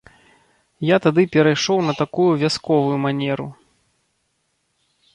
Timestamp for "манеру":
3.07-3.47